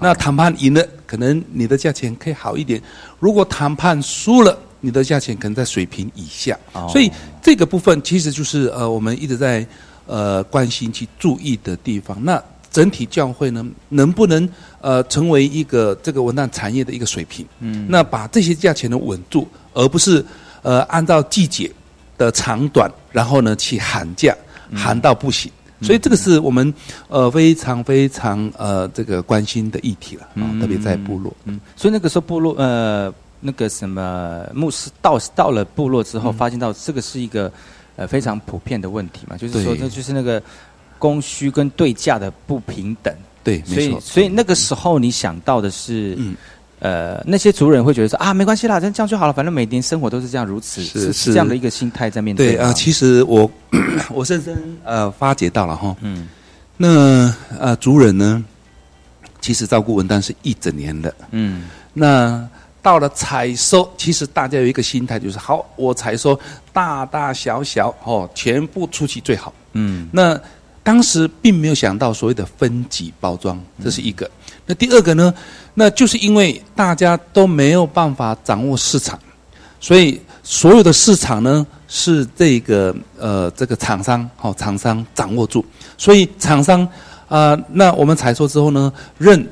[0.00, 2.80] 那谈判赢了，可能你的价钱可以好一点；
[3.18, 6.58] 如果谈判输了，你的价钱可能在水平以下。
[6.88, 7.12] 所以
[7.42, 9.66] 这个部分其实就是呃我们一直在
[10.06, 12.16] 呃关心去注意的地方。
[12.24, 12.42] 那
[12.72, 14.48] 整体教会呢，能不能？
[14.80, 20.24] 呃，成为一个这个文旦产业的一个水平，嗯，那把这些价钱呢稳住，而不是
[20.62, 21.70] 呃按照季节
[22.18, 24.36] 的长短，然后呢去喊价，
[24.74, 25.48] 喊到不行，
[25.82, 26.74] 所以这个是我们
[27.06, 37.52] 呃非常非常呃这个关心的议题了啊，特别在部落，嗯，所以那个时候部落呃那个什么牧师到到了部落之后，发现到这个是一个
[37.94, 40.42] 呃非常普遍的问题嘛，就是说这就是那个
[41.02, 43.12] 供需跟对价的不平等。
[43.42, 46.36] 对，所以所以那个时候你想到的是，嗯，
[46.78, 50.80] 呃，那些族人会觉得说啊，没关系啦，这样就好了，反正每年生活都是这样，如此。
[50.84, 52.52] 是是这样的一个心态在面对。
[52.54, 53.50] 对啊，其实我
[54.14, 56.28] 我深深呃发觉到了哈，嗯，
[56.76, 58.44] 那呃族人呢，
[59.40, 62.48] 其实照顾文旦是一整年的，嗯，那
[62.80, 66.38] 到了采收，其实大家有一个心态就是，好，我采收
[66.72, 70.40] 大大小小哦，全部出去最好，嗯，那。
[70.82, 74.28] 当时并没有想到所谓的分级包装，这是一个。
[74.66, 75.32] 那第二个呢？
[75.74, 79.18] 那就是因为大家都没有办法掌握市场，
[79.80, 85.64] 所以所有的市场呢是这个呃这个厂商好厂商掌握住。
[85.96, 86.86] 所以厂商
[87.28, 89.48] 啊，那我们采收之后呢，任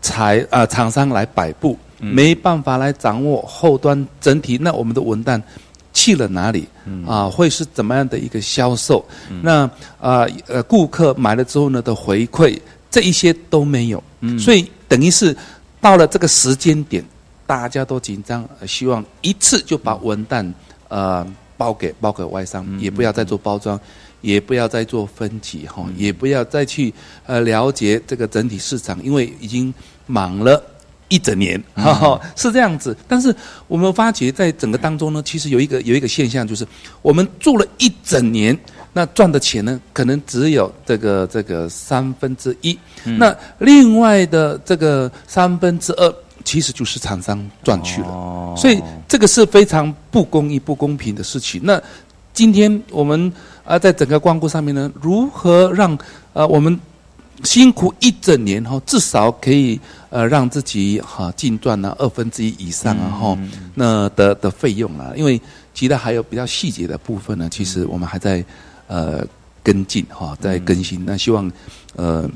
[0.00, 4.58] 采啊厂商来摆布，没办法来掌握后端整体。
[4.58, 5.40] 那我们的文旦。
[6.00, 6.66] 去了哪里？
[7.06, 9.04] 啊，会是怎么样的一个销售？
[9.42, 9.68] 那
[10.00, 12.58] 啊，呃，顾客买了之后呢的回馈，
[12.90, 14.02] 这一些都没有。
[14.38, 15.36] 所以等于是
[15.78, 17.04] 到了这个时间点，
[17.46, 20.50] 大家都紧张，希望一次就把文旦
[20.88, 21.26] 呃
[21.58, 23.78] 包给包给外商，也不要再做包装，
[24.22, 26.92] 也不要再做分级哈，也不要再去
[27.26, 29.72] 呃了解这个整体市场，因为已经
[30.06, 30.62] 满了。
[31.10, 32.96] 一整年，哈哈，是这样子。
[33.06, 33.34] 但是
[33.68, 36.66] 我们发觉，在整个当中呢，其实有一个有一个现象，就是
[37.02, 38.58] 我们做了一整年，
[38.92, 42.78] 那赚的钱呢，可能只有这个这个三分之一。
[43.04, 48.54] 那另外的这个三分之二，其实就是厂商赚去了。
[48.56, 51.60] 所以这个是非常不公义、不公平的事情。
[51.64, 51.80] 那
[52.32, 53.32] 今天我们
[53.64, 55.98] 啊，在整个光顾上面呢，如何让
[56.32, 56.78] 呃我们
[57.42, 59.80] 辛苦一整年哈，至少可以
[60.10, 63.38] 呃让自己哈净赚呢二分之一以上啊哈，
[63.74, 65.40] 那的的费用啊，因为
[65.72, 68.44] 其他还有比较细节的部分呢，其实我们还在
[68.86, 69.26] 呃
[69.62, 71.02] 跟进哈，在更新。
[71.04, 71.50] 那希望
[71.96, 72.28] 呃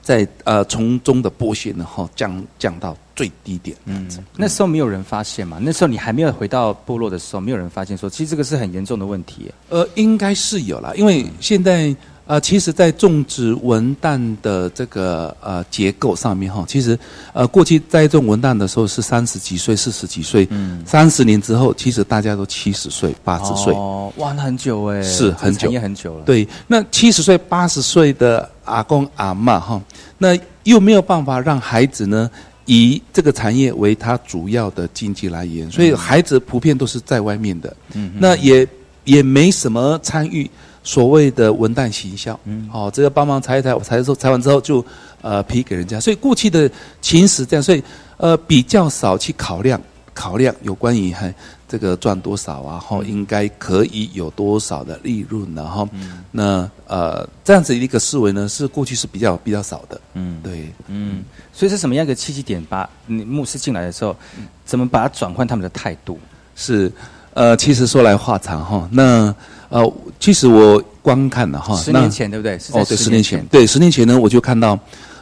[0.00, 3.76] 在呃从中的剥削呢哈降降到最低点。
[3.84, 5.58] 嗯，那时候没有人发现嘛？
[5.60, 9.52] 那时候你还没有回到部落的时候，没有人发现说，其实这个是很严重的问题。
[9.68, 11.94] 呃，应该是有啦，因为现在。
[12.24, 16.96] 呃，其实，在种植文旦的这个呃结构上面哈，其实
[17.32, 26.24] 呃过去栽种文旦的时候是三十几岁、四十几岁，嗯，三十年之后，其实大家都七十岁、八十岁，哦，哇，那很久哎，是很久，也很久了。
[26.24, 29.82] 对，那七十岁、八十岁的阿公阿妈哈，
[30.16, 32.30] 那又没有办法让孩子呢
[32.66, 38.66] 以这个产业为他主要的经济来源，所以孩子普遍都是在外面的，嗯，那也
[39.02, 40.48] 也没什么参与。
[40.84, 44.84] 所谓的文旦行销，嗯，好，这个帮忙裁一裁，我裁的时候裁完之后就，
[45.20, 46.00] 呃，批给人家。
[46.00, 46.68] 所以过去的
[47.00, 47.82] 情史这样，所以
[48.16, 49.80] 呃比较少去考量
[50.12, 51.32] 考量有关于还
[51.68, 55.88] 这个赚多少啊，后应该可以有多少的利润，然后
[56.32, 61.22] 那呃这样子一个思维呢，是过去是比较比较少的，嗯，对，嗯，
[61.52, 64.16] 所以是什么样一个契机点把你牧师进来的时候，
[64.64, 66.18] 怎么把它转换他们的态度？
[66.56, 66.90] 是，
[67.34, 69.32] 呃，其实说来话长哈，那。
[69.72, 72.56] 呃，其实我观看了哈，十年前对不对？
[72.72, 74.78] 哦，对，十年前，对，十年前呢，我就看到，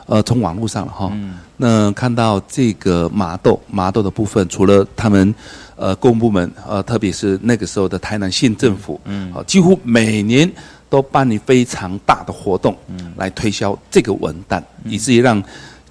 [0.06, 1.12] 呃，从网络上了哈，
[1.56, 5.32] 那看到这个麻豆麻豆的部分，除了他们
[5.76, 10.50] 呃公部门呃，特别是那个时候的台南县政府，嗯，几乎每年
[10.88, 15.40] 都办理非常大的活动，嗯，来推销这个文旦，以至于让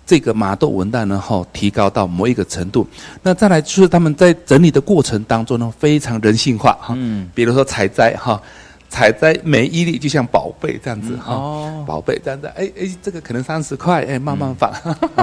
[0.09, 2.87] 这个麻豆文旦呢，哈，提高到某一个程度。
[3.21, 8.41] 那再来就是他们在整理的过程当中呢，非常人性化哈，嗯，比如说采摘哈。
[8.91, 14.73] 采摘每一粒就像宝贝这样子哈，宝贝这样子，哎哎，这个可能三十块，哎，慢慢放，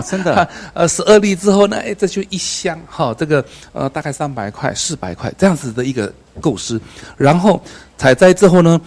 [0.07, 6.81] 真的， 呃，十二粒之后呢，哎，这就一箱哈，这个呃大概三百块、四百块这样子的一个构思，
[7.17, 7.61] 然后
[7.99, 8.81] 采摘之后呢，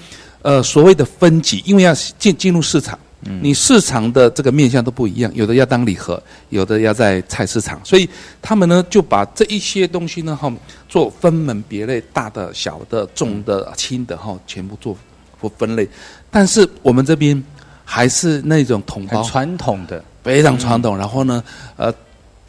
[0.44, 2.98] 呃，所谓的分级，因为要进进入市场。
[3.22, 8.10] 你市场的这个面向都不一样，有的要当礼盒，有的要在菜市场，所以
[8.42, 10.50] 他们呢就把这一些东西呢哈
[10.88, 14.96] 做分门别类，大的、小的、重的、轻的哈，全部做
[15.42, 15.86] 做分类。
[16.32, 17.44] 但是我们这边
[17.84, 20.98] 还是那种桶包，传统的，非常传统。
[20.98, 21.44] 然后呢，
[21.76, 21.94] 呃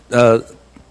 [0.08, 0.40] 呃，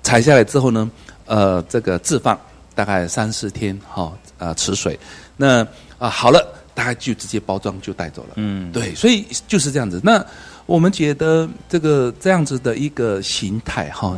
[0.03, 0.91] 采下来之后呢，
[1.25, 2.38] 呃，这个置放
[2.75, 4.99] 大概三四天哈，呃，持水。
[5.38, 5.65] 那
[5.97, 6.59] 啊好了。
[6.80, 9.99] 大概就直接包装就带走了，嗯，对，所以就是这样子。
[10.01, 10.25] 那
[10.65, 14.17] 我们觉得这个这样子的一个形态哈，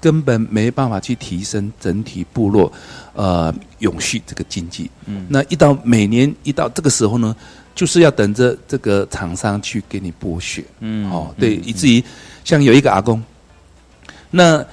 [0.00, 2.72] 根本没办法去提升整体部落
[3.14, 4.88] 呃永续这个经济。
[5.06, 7.34] 嗯，那一到每年一到这个时候呢，
[7.74, 12.00] 就是要等着这个厂商去给你剥削，嗯，哦，对，以至于
[12.44, 13.20] 像有一个阿公，
[14.30, 14.64] 那。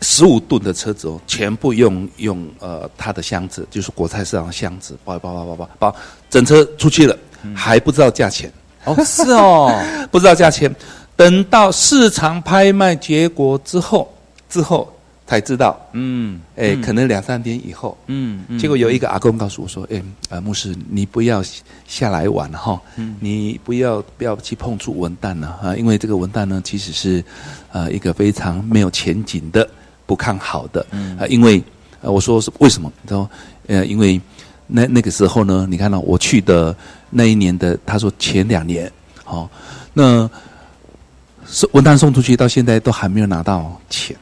[0.00, 5.96] 十五吨的车子哦，全部用用呃他的箱子，就是国泰市场的箱子，包包包包包包，
[6.28, 7.16] 整车出去了，
[7.54, 8.52] 还不知道价钱。
[8.84, 9.82] 哦，是哦，
[10.12, 10.74] 不知道价钱，
[11.16, 14.12] 等到市场拍卖结果之后，
[14.46, 14.92] 之后
[15.26, 21.42] 才知道，嗯，哎，可能两三天以后，嗯，结果有一个阿公告诉我说，哎，呃，牧师，你不要
[21.86, 22.78] 下来玩哈，
[23.20, 27.24] 你不要不要去碰触文旦了啊，因为这个文旦呢，其实是
[27.72, 29.66] 呃一个非常没有前景的。
[30.06, 30.84] 不看好的，
[31.18, 31.62] 啊，因为，
[32.02, 32.92] 呃，我说是为什么？
[33.06, 33.30] 他说，
[33.68, 34.20] 呃，因为
[34.66, 36.76] 那那个时候呢，你看到我去的
[37.08, 38.90] 那一年的，他说前两年，
[39.24, 39.48] 好，
[39.94, 40.28] 那
[41.46, 44.14] 送文旦送出去到现在都还没有拿到钱。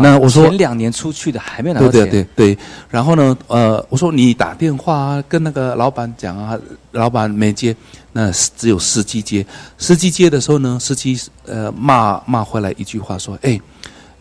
[0.00, 2.00] 那我说前两年出去的还没有拿到钱。
[2.02, 2.58] 对对对对。
[2.88, 6.58] 然后呢，呃，我说你打电话跟那个老板讲啊，
[6.92, 7.76] 老板没接，
[8.12, 9.44] 那只有司机接。
[9.76, 13.60] 司机接的时候呢，司机呃骂骂回来一句话说，哎。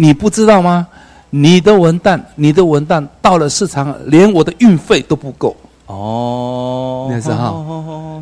[0.02, 0.88] 你不知道吗？
[1.30, 7.08] 你的文旦，你的文旦到了市场，连我的运费都不够哦。
[7.12, 7.54] 那是哈，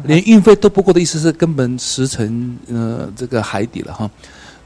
[0.03, 4.09] 连运费都不够的意思是根本石沉呃这个海底了哈。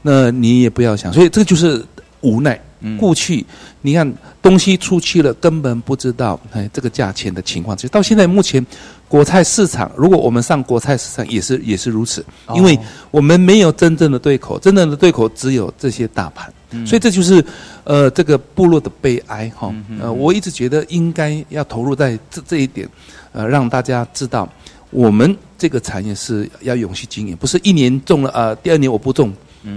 [0.02, 1.84] 那你也不要想，所以这个就是
[2.20, 2.60] 无奈。
[3.00, 3.46] 过去
[3.80, 4.12] 你看
[4.42, 7.74] 东西出去了，根本不知道哎这个价钱的情况。
[7.74, 8.66] 其实到现在目前，
[9.14, 12.76] 国菜市场如果我们上国菜市场也是也是如此，因为
[13.12, 16.52] 我们没有真正的对口，真正的对口只有这些大盘。
[16.84, 17.44] 所以这就是，
[17.84, 19.72] 呃，这个部落的悲哀哈。
[20.00, 22.88] 呃，我一直觉得应该要投入在这这一点，
[23.30, 24.48] 呃，让大家知道，
[24.90, 29.32] 我们这个产业是要永续经营，不是一年种了呃，第二年我不种，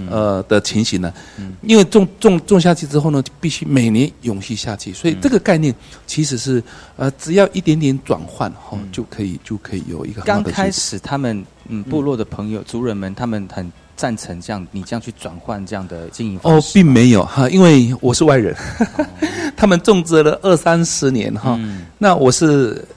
[0.09, 1.13] 呃的情形呢？
[1.61, 5.73] 因为种种种下去之后呢，必须每年永续下去，所以这个概念
[6.05, 6.63] 其实是
[6.95, 13.71] 呃，只要一点点转换哈，就可以就可以有一个刚开始他们嗯部落的朋友族人们他们很。
[13.97, 18.55] 赞成这样，你这样去转换这样的经营方式哦，并没有哈，因为我是外人，
[19.57, 21.59] 他们种植了二三十年哈，
[21.97, 22.87] 那我是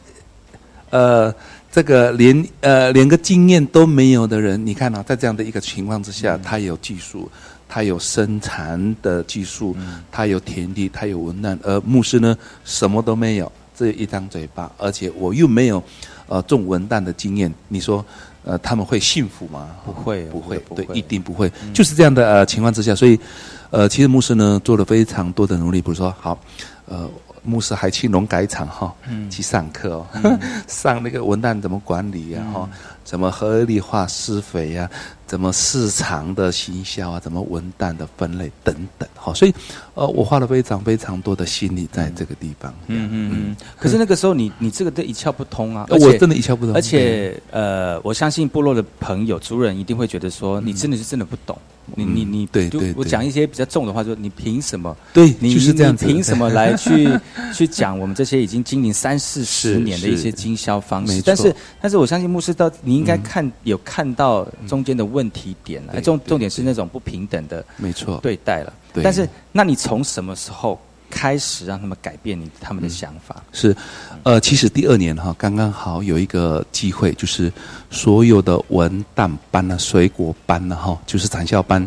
[0.91, 1.35] 呃
[1.73, 7.31] 这个连呃连个经验都没有的人，你看啊，在这样的一个情况之下，他有技术，
[7.69, 9.77] 他有生产的技术，
[10.11, 15.83] 他有田地，他有文案，而牧师呢什么都没有，只有一张嘴巴，而且我又没有
[16.27, 18.05] 呃种文旦的经验，你说。
[18.43, 19.69] 呃，他们会幸福吗？
[19.85, 21.53] 不会，不会，对，一定不会。
[21.75, 23.21] 就是这样的呃情况之下，所以，
[23.69, 26.41] 呃，其实牧师呢做了非常多的努力，比如说，好，
[26.87, 27.07] 呃。
[27.43, 28.95] 牧师还去农改场哈，
[29.31, 32.69] 去上课哦， 上那个文旦怎么管理呀哈，
[33.05, 34.89] 怎么合理化施肥呀，
[35.27, 39.55] 怎么市场的行销啊，怎么文旦的分类等等哈，所以
[39.95, 42.73] 呃，我花了非常非常多的心力在这个地方。
[42.87, 43.57] 嗯嗯嗯。
[43.79, 46.75] 可是那个时候你你这个都一窍不通啊，我真的一窍不通。
[46.75, 51.59] 而且呃，我相信部落的朋友族人一定会觉得说，你真的是真的不懂。
[51.97, 54.97] 你你你，对对，我讲一些比较重的话，说你凭什么？
[55.13, 56.07] 对，你就是这样子。
[56.07, 57.09] 凭什么 来去
[57.53, 61.21] 去讲我们这些已经经营三四十年的一些经销方式？
[61.23, 66.01] 但是但是我相信牧师到你应该看有看到中间的问题点了。
[66.01, 68.73] 重重点是那种不平等的，没错，对待了。
[69.03, 70.79] 但是那你从什么时候？
[71.13, 73.77] 开始让他们改变你他们的想法是，
[74.23, 77.53] 呃，其实第二年哈，刚刚好有一个机会，就是
[77.91, 81.85] 所有的文档班呢、水果班呢哈，就是产销班，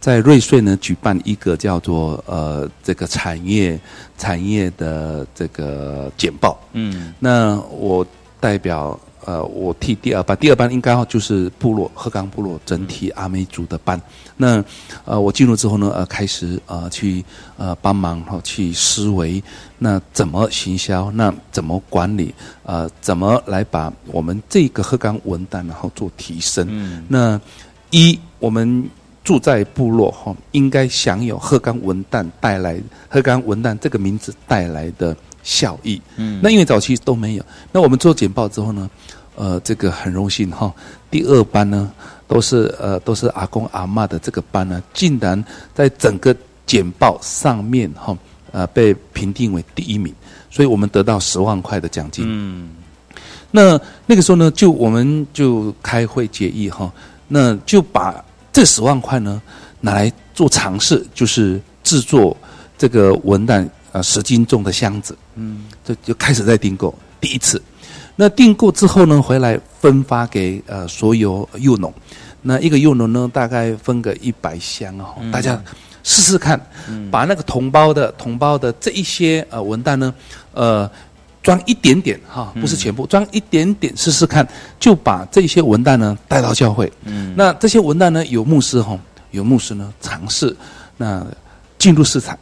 [0.00, 3.78] 在瑞穗呢举办一个叫做呃这个产业
[4.16, 8.06] 产业的这个简报，嗯，那我
[8.40, 8.98] 代表。
[9.26, 14.00] 呃，我替第二班，第二班应该就是部落鹤冈部落整体阿美族的班。
[14.36, 14.62] 那
[15.04, 17.24] 呃，我进入之后呢，呃，开始呃去
[17.56, 19.42] 呃帮忙哈，去思维
[19.78, 26.66] 那怎么行销，那怎么管理，呃，怎么来把我们这个鹤冈文旦然后做提升。
[26.68, 27.04] 嗯。
[27.08, 27.40] 那
[27.90, 28.88] 一我们
[29.22, 35.16] 住在部落哈，应该享有鹤冈文旦带来鹤冈文旦这个名字带来的。
[35.44, 38.90] 效益，嗯，那因为早期都没有，那我们做简报之后呢，
[39.36, 40.72] 呃，这个很荣幸哈，
[41.10, 41.92] 第二班呢
[42.26, 46.34] 都是呃都是阿公阿妈的这个班呢，竟然在整个
[46.64, 48.16] 简报上面哈，
[48.52, 50.14] 呃被评定为第一名，
[50.50, 52.70] 所以我们得到十万块的奖金，嗯，
[53.50, 56.90] 那那个时候呢，就我们就开会决议哈，
[57.28, 59.42] 那就把这十万块呢
[59.78, 62.34] 拿来做尝试，就是制作
[62.78, 63.68] 这个文档。
[63.94, 67.62] 啊，十斤重的箱子，嗯，就就开始在订购第一次。
[68.16, 71.94] 那订购之后呢，回来分发给呃所有幼农。
[72.42, 75.62] 那一个幼农呢，大概分个一百箱哦，大家
[76.02, 76.60] 试试看，
[77.08, 80.12] 把那个同胞的同胞的这一些呃文旦呢，
[80.54, 80.90] 呃，
[81.40, 84.46] 装一点点哈，不是全部，装一点点试试看，
[84.80, 86.92] 就把这些文旦呢带到教会。
[87.04, 88.98] 嗯，那这些文旦呢，有牧师哈，
[89.30, 90.54] 有牧师呢尝试
[90.96, 91.24] 那
[91.78, 92.36] 进入市场。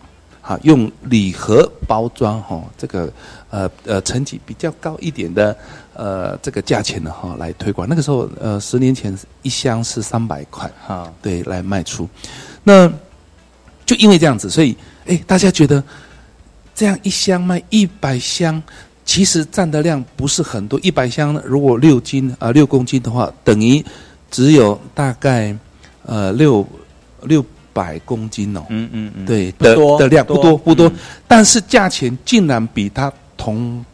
[0.44, 3.08] 好，用礼盒包装哈，这个
[3.48, 5.56] 呃呃层级比较高一点的
[5.94, 7.88] 呃这个价钱呢哈来推广。
[7.88, 12.08] 那个时候呃十年前一箱是三百块哈，对，来卖出。
[12.64, 12.92] 那
[13.86, 14.76] 就因为这样子，所以
[15.06, 15.80] 哎大家觉得
[16.74, 18.60] 这样一箱卖一百箱，
[19.04, 20.76] 其实占的量不是很多。
[20.82, 23.84] 一百箱如果六斤啊六公斤的话，等于
[24.28, 25.56] 只有大概
[26.04, 26.66] 呃六
[27.22, 27.44] 六。
[27.72, 30.90] 百公斤哦，嗯嗯嗯，对的的量不多不多，
[31.26, 33.84] 但是价钱竟然比它同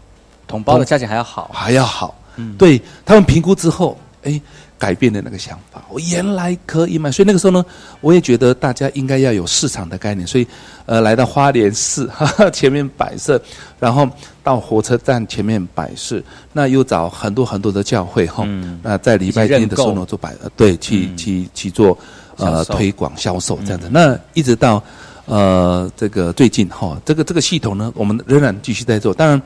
[0.46, 2.14] 同包的价钱还要好，还要好。
[2.36, 4.40] 嗯，对他们评估之后，哎，
[4.78, 7.10] 改变了那个想法，我原来可以买。
[7.10, 7.64] 所以那个时候呢，
[8.00, 10.46] 我也觉得大家应该要有市场的概念，所以
[10.86, 13.40] 呃，来到花莲市哈哈 前面摆设，
[13.80, 14.08] 然后
[14.44, 16.22] 到火车站前面摆设，
[16.52, 18.46] 那又找很多很多的教会哈，
[18.82, 21.98] 那在礼拜天的时候呢做摆，对，去去去做。
[22.38, 24.82] 呃，推广销售这样子，那一直到
[25.26, 29.12] 呃这个最近哈，这个这个系统呢，我们仍然继续在做。
[29.12, 29.42] 当然，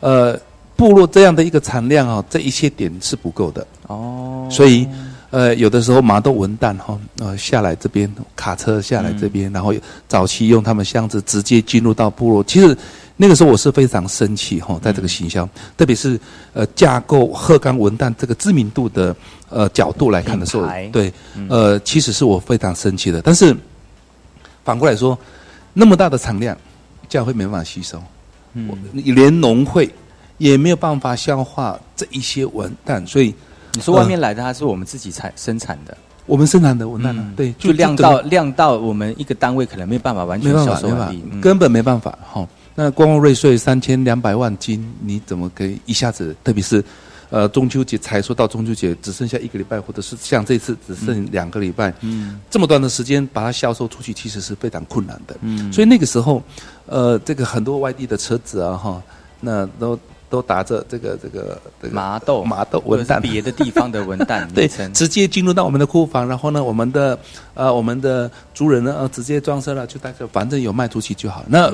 [0.00, 0.40] 呃，
[0.76, 4.46] 部落这样的一个产量啊，这一些点是不够的哦。
[4.50, 4.86] 所以，
[5.30, 9.74] 呃，有的时候麻豆文旦哈，呃下来这边卡车下来这边，然后
[10.06, 12.76] 早期用他们箱子直接进入到部落，其实。
[13.16, 16.20] 那个时候我是非常生气哈，在这个行销，特别是
[16.52, 19.16] 呃架构鹤冈文旦这个知名度的
[19.48, 21.10] 呃角度来看的时候，对，
[21.48, 23.22] 呃，其实是我非常生气的。
[23.22, 23.56] 但是
[24.64, 25.18] 反过来说，
[25.72, 26.54] 那么大的产量，
[27.08, 28.02] 教会没办法吸收，
[28.52, 29.88] 嗯，连农会
[30.36, 33.34] 也没有办法消化这一些文旦，所以
[33.72, 35.96] 你说外面来的它是我们自己产生产的？
[36.26, 42.46] 我们生产的文旦呢，对，就量到量到我们一个单位可能没办法完全销售完毕，根本没办法哈。
[42.78, 46.36] 那光光瑞穗三千两百万斤，你怎么可以一下子？
[46.44, 46.84] 特别是，
[47.30, 55.34] 呃，中秋节才说到中秋节，只剩下一个礼拜，或者是像这次只剩两个礼拜，嗯，这么短的时间把它销售出去，其实是非常困难的。
[55.40, 56.42] 嗯，所以那个时候，
[56.84, 59.02] 呃，这个很多外地的车子啊，哈，
[59.40, 59.98] 那都
[60.28, 61.58] 都打着这个这个
[61.90, 67.18] 麻豆麻豆文旦，别的地方的文旦， 对，直接进入到我们的库房，然后呢，我们的
[67.54, 71.42] 呃我们的族人呢，呃，直接装车了，就大概反正有卖出去就好。
[71.48, 71.72] 那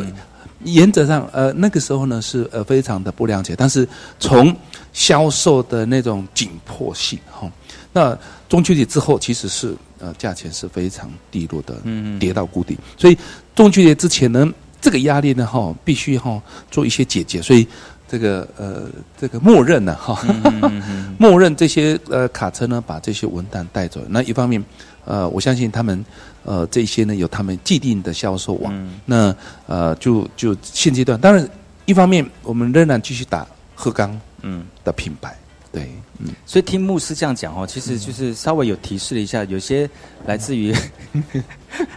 [0.64, 3.86] 原则上，呃，那个时候呢是呃非常的不谅解，但是
[4.18, 4.54] 从
[4.92, 7.50] 销售的那种紧迫性哈，
[7.92, 8.16] 那
[8.48, 12.78] 中秋节之后其实是呃价钱是非常低落的，嗯，跌到谷底。
[12.96, 13.16] 所以
[13.54, 14.46] 中秋节之前呢，
[14.80, 16.40] 这个压力呢哈必须哈
[16.70, 17.66] 做一些解决，所以
[18.08, 18.84] 这个呃
[19.18, 20.22] 这个默认呢哈，
[21.18, 24.00] 默认这些呃卡车呢把这些文档带走。
[24.08, 24.64] 那一方面，
[25.04, 26.04] 呃，我相信他们。
[26.44, 28.72] 呃，这些呢有他们既定的销售网，
[29.06, 29.34] 那
[29.66, 31.48] 呃就就现阶段，当然
[31.84, 34.64] 一方面我们仍然继续打鹤岗嗯。
[34.84, 35.36] 的品牌，
[35.70, 35.88] 对，
[36.18, 39.88] 嗯，所以听牧师这样讲哦，其实就是稍微有提示了一下，有些
[40.26, 40.74] 来自于。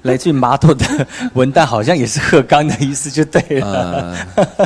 [0.03, 0.85] 来自于麻豆的
[1.33, 4.15] 文旦，好像也是鹤冈的意思，就对了。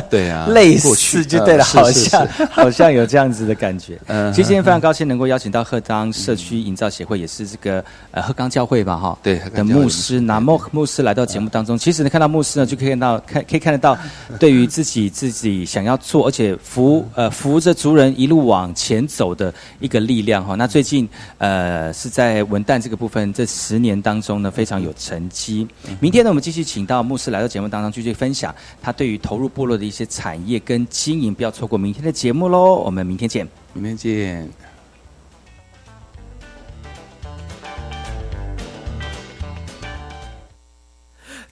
[0.08, 3.98] 对啊， 类似就对了，好像好像有这样子的感觉。
[4.06, 11.76] 嗯，其实今天非常高兴能够邀请到鹤冈社区营造协会，也是这个呃鹤冈教会吧，哈，对的牧师拿牧牧师来到节目当中。
[11.76, 13.98] 其实呢，看到牧师呢，就可以看到看可以看得到，
[14.38, 20.54] 对于自己自己想要做，而且扶呃扶着族人一路往前走的一个力量哈。
[20.54, 24.94] 那最近呃是在文旦这个部分，这十年当中呢，非常有。
[25.00, 25.66] 成绩。
[25.98, 31.32] 明天呢，我们继续请到牧师来到节目当中，继续分享他对于投入部落的一些产业跟经营。
[31.32, 32.74] 不要错过明天的节目喽！
[32.84, 34.46] 我们明天见，明天见。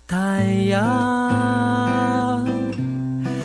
[0.07, 2.47] 太阳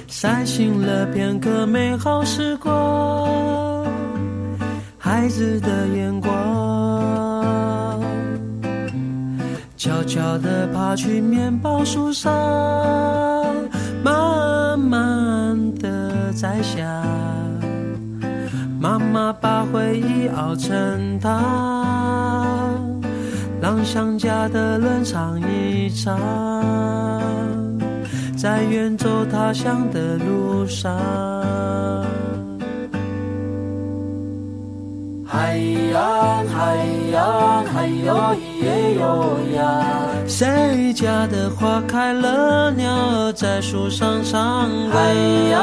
[0.07, 3.82] 晒醒了片刻美好时光，
[5.15, 8.01] 孩子的眼光。
[9.77, 12.33] 悄悄地爬去面包树上，
[14.03, 16.81] 慢慢地摘下。
[18.79, 22.99] 妈妈把回忆熬成汤，
[23.61, 26.17] 让想家的人尝一尝。
[28.35, 30.91] 在远走他乡的路上。
[35.33, 35.57] 海
[35.91, 36.77] 洋，海
[37.11, 39.03] 洋，海哟咿耶哟
[39.55, 39.57] 呀。
[40.27, 44.93] 谁家的花开了，鸟儿在树上唱歌。
[44.93, 45.11] 海
[45.49, 45.59] 洋，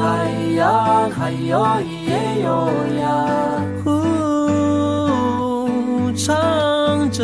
[0.00, 3.04] 海洋，海哟咿耶哟呀。
[3.84, 3.86] 呼，
[6.16, 7.22] 唱着。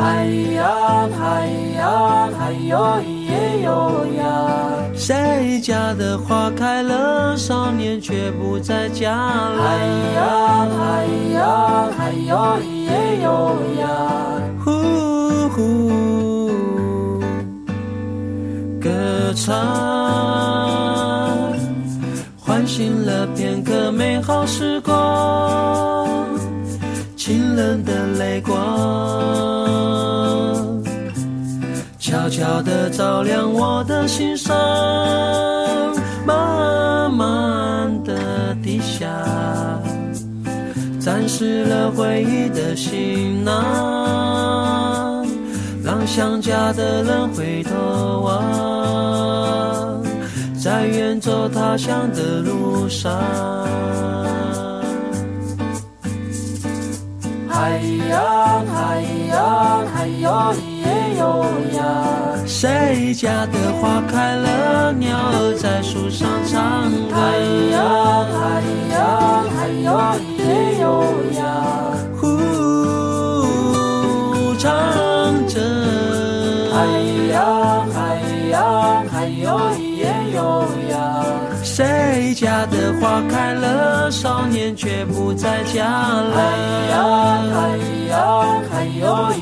[0.00, 0.26] 海
[0.56, 0.66] 洋，
[1.12, 1.46] 海
[1.78, 4.20] 洋，海哟咿耶哟呀。
[5.04, 9.60] 谁家的花开了，少年却不在家了。
[9.60, 9.84] 嗨
[10.14, 13.84] 呀哎呀嗨哟咿耶哟呀，
[14.64, 14.70] 呼
[15.48, 15.58] 呼，
[18.80, 18.88] 歌
[19.34, 19.52] 唱，
[32.52, 34.54] 悄悄地照亮我的心上，
[36.26, 39.08] 慢慢地低下，
[41.00, 45.26] 沾湿了回忆的行囊，
[45.82, 50.02] 让想家的人回头望，
[50.62, 53.10] 在远走他乡的路上。
[57.48, 57.80] 海
[58.10, 60.54] 洋，海洋，海哟
[61.12, 61.44] 咿耶哟
[61.76, 61.80] 呀。
[62.46, 67.14] 谁家的花开了，鸟儿在树上唱歌。
[67.14, 67.20] 海
[67.72, 67.80] 洋，
[68.32, 68.40] 海
[68.92, 68.98] 洋，
[69.50, 69.86] 海哟
[70.18, 70.44] 咿耶
[70.80, 70.84] 哟
[71.38, 71.40] 呀，
[72.18, 72.24] 呼，
[74.58, 74.66] 唱
[75.46, 75.60] 着。
[76.72, 76.76] 海
[77.32, 77.40] 洋，
[77.90, 77.96] 海
[78.50, 79.46] 洋，海哟
[79.76, 80.02] 咿耶
[80.34, 80.94] 哟呀。
[81.62, 86.34] 谁家的花开了，少年却不在家了。
[86.34, 86.40] 海
[86.90, 86.98] 洋，
[87.50, 87.60] 海
[88.10, 89.32] 洋，海哟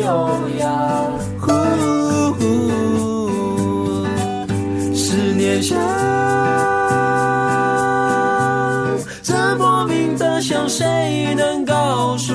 [0.00, 0.68] 咿耶哟呀，
[1.40, 1.50] 呼，
[4.94, 5.78] 思念像，
[9.22, 12.34] 这莫名的想，谁能告诉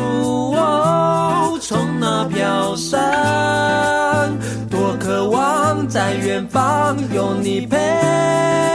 [0.51, 4.32] 我，从哪飘散？
[4.70, 8.74] 多渴望在远方有你陪。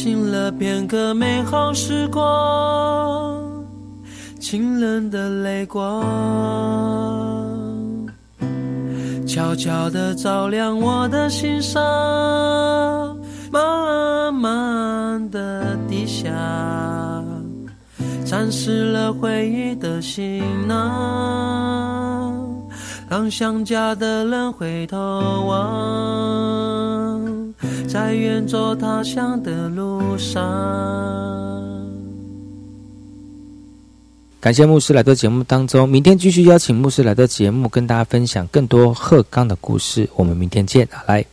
[0.00, 3.42] 醒了片刻美好时光，
[4.38, 6.04] 清冷的泪光，
[9.26, 11.82] 悄悄地照亮我的心上，
[13.50, 16.30] 慢慢地低下，
[18.24, 22.46] 沾湿了回忆的行囊。
[23.10, 24.98] 让想家的人回头
[25.48, 27.07] 望，
[27.86, 30.42] 在远走他乡的路上。
[34.40, 40.08] 感谢牧师来到节目当中，明天继续邀请牧师来到节目，跟大家分享更多鹤冈的故事。
[40.14, 41.26] 我们明天见，来。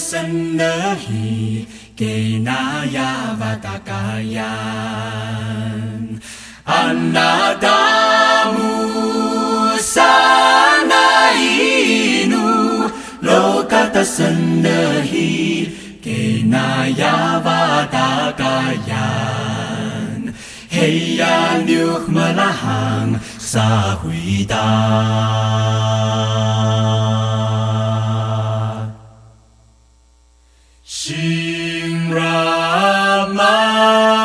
[0.00, 4.48] Sendahi Kenaya Vatakayan.
[6.64, 7.36] Anadamu
[9.76, 10.88] Sanainu
[13.20, 15.68] Lokata Sendahi
[16.00, 18.88] Kenaya Vatakayan.
[20.72, 24.64] Heya Nyuk Malahang Sa Huida
[33.42, 34.19] Ah.